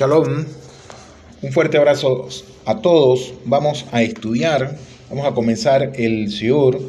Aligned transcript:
Shalom, 0.00 0.46
un 1.42 1.52
fuerte 1.52 1.76
abrazo 1.76 2.26
a 2.64 2.78
todos. 2.78 3.34
Vamos 3.44 3.84
a 3.92 4.00
estudiar, 4.00 4.78
vamos 5.10 5.26
a 5.26 5.32
comenzar 5.32 5.92
el 5.94 6.28
Shiur 6.28 6.80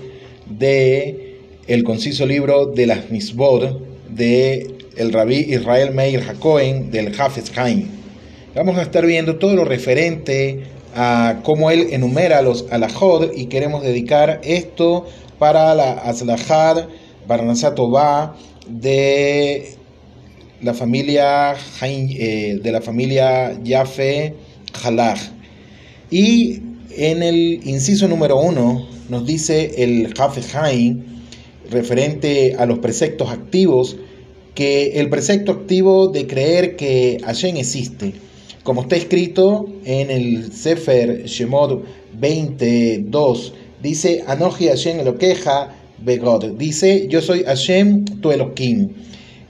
de 0.45 1.41
el 1.67 1.83
conciso 1.83 2.25
libro 2.25 2.67
de 2.67 2.85
las 2.85 3.09
Misbod 3.09 3.81
de 4.07 4.77
el 4.95 5.11
rabí 5.11 5.39
Israel 5.39 5.93
Meir 5.93 6.21
Hakohen 6.21 6.89
del 6.89 7.13
Hafez 7.19 7.51
Haim. 7.57 7.89
Vamos 8.55 8.77
a 8.77 8.83
estar 8.83 9.05
viendo 9.05 9.35
todo 9.35 9.57
lo 9.57 9.65
referente 9.65 10.63
a 10.95 11.41
cómo 11.43 11.69
él 11.69 11.87
enumera 11.91 12.41
los 12.41 12.65
alajod 12.71 13.33
y 13.35 13.47
queremos 13.47 13.83
dedicar 13.83 14.39
esto 14.45 15.05
para 15.37 15.75
la 15.75 15.95
Aslahad 15.95 16.85
Barnasatová 17.27 18.37
de 18.69 19.80
la 20.61 20.73
familia 20.73 21.55
eh, 21.81 22.59
de 22.61 22.71
la 22.71 22.81
familia 22.81 23.57
Yafe 23.63 24.33
Halach. 24.83 25.19
Y 26.09 26.59
en 26.97 27.23
el 27.23 27.61
inciso 27.65 28.07
número 28.07 28.39
uno 28.39 28.87
nos 29.09 29.25
dice 29.25 29.71
el 29.77 30.13
Jafe 30.13 30.41
Haim, 30.57 31.03
referente 31.69 32.55
a 32.57 32.65
los 32.65 32.79
preceptos 32.79 33.29
activos, 33.29 33.97
que 34.53 34.99
el 34.99 35.09
precepto 35.09 35.53
activo 35.53 36.09
de 36.09 36.27
creer 36.27 36.75
que 36.75 37.17
Hashem 37.23 37.55
existe, 37.57 38.13
como 38.63 38.81
está 38.81 38.97
escrito 38.97 39.67
en 39.85 40.11
el 40.11 40.51
Sefer 40.51 41.25
Shemot 41.25 41.83
22, 42.19 43.53
dice 43.81 44.23
Anoji 44.27 44.67
Hashem 44.67 45.03
lo 45.05 45.17
queja 45.17 45.73
Begod, 46.03 46.57
dice 46.57 47.07
yo 47.09 47.21
soy 47.21 47.43
Hashem 47.43 48.05
tu 48.21 48.31
Elohim 48.31 48.89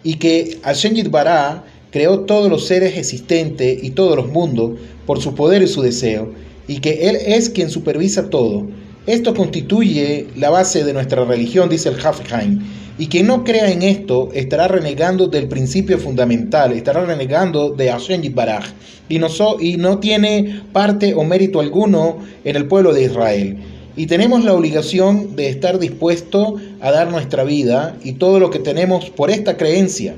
y 0.03 0.15
que 0.15 0.59
Hashem 0.63 0.95
Yitbará 0.95 1.63
creó 1.91 2.21
todos 2.21 2.49
los 2.49 2.65
seres 2.65 2.97
existentes 2.97 3.83
y 3.83 3.91
todos 3.91 4.15
los 4.15 4.29
mundos 4.29 4.79
por 5.05 5.21
su 5.21 5.35
poder 5.35 5.62
y 5.62 5.67
su 5.67 5.81
deseo, 5.81 6.31
y 6.67 6.79
que 6.79 7.09
Él 7.09 7.17
es 7.26 7.49
quien 7.49 7.70
supervisa 7.70 8.29
todo. 8.29 8.67
Esto 9.07 9.34
constituye 9.34 10.27
la 10.35 10.49
base 10.49 10.84
de 10.84 10.93
nuestra 10.93 11.26
religión, 11.26 11.70
dice 11.70 11.89
el 11.89 11.99
Hafheim, 11.99 12.59
y 12.98 13.07
quien 13.07 13.27
no 13.27 13.43
crea 13.43 13.71
en 13.71 13.81
esto 13.81 14.29
estará 14.34 14.67
renegando 14.67 15.27
del 15.27 15.48
principio 15.48 15.98
fundamental, 15.98 16.71
estará 16.71 17.04
renegando 17.04 17.71
de 17.71 17.89
Hashem 17.89 18.21
Yitbaraj, 18.21 18.65
y 19.09 19.20
no, 19.20 19.27
y 19.59 19.77
no 19.77 19.99
tiene 19.99 20.61
parte 20.71 21.13
o 21.15 21.23
mérito 21.23 21.59
alguno 21.59 22.20
en 22.43 22.55
el 22.55 22.67
pueblo 22.67 22.93
de 22.93 23.04
Israel. 23.05 23.57
Y 23.95 24.07
tenemos 24.07 24.43
la 24.43 24.53
obligación 24.53 25.35
de 25.35 25.49
estar 25.49 25.79
dispuesto 25.79 26.55
a 26.79 26.91
dar 26.91 27.11
nuestra 27.11 27.43
vida 27.43 27.98
y 28.03 28.13
todo 28.13 28.39
lo 28.39 28.49
que 28.49 28.59
tenemos 28.59 29.09
por 29.09 29.29
esta 29.29 29.57
creencia. 29.57 30.15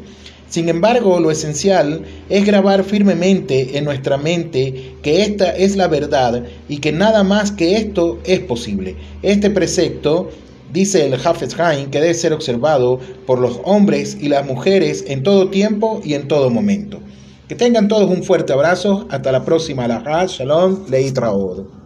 Sin 0.48 0.70
embargo, 0.70 1.20
lo 1.20 1.32
esencial 1.32 2.04
es 2.30 2.46
grabar 2.46 2.84
firmemente 2.84 3.76
en 3.76 3.86
nuestra 3.86 4.18
mente 4.18 4.94
que 5.02 5.24
esta 5.24 5.50
es 5.50 5.76
la 5.76 5.88
verdad 5.88 6.44
y 6.70 6.78
que 6.78 6.92
nada 6.92 7.24
más 7.24 7.52
que 7.52 7.76
esto 7.78 8.20
es 8.24 8.40
posible. 8.42 8.96
Este 9.24 9.50
precepto, 9.50 10.30
dice 10.72 11.08
el 11.08 11.16
Hafez 11.16 11.56
que 11.90 12.00
debe 12.00 12.14
ser 12.14 12.34
observado 12.34 13.00
por 13.26 13.40
los 13.40 13.62
hombres 13.64 14.16
y 14.22 14.30
las 14.30 14.46
mujeres 14.46 15.04
en 15.08 15.24
todo 15.24 15.50
tiempo 15.50 16.02
y 16.04 16.14
en 16.14 16.28
todo 16.28 16.52
momento. 16.52 17.00
Que 17.48 17.56
tengan 17.56 17.88
todos 17.88 18.10
un 18.10 18.24
fuerte 18.24 18.54
abrazo. 18.54 19.08
Hasta 19.10 19.32
la 19.32 19.44
próxima. 19.44 19.88
La 19.88 20.26
Shalom. 20.28 20.86
Leitraod. 20.90 21.83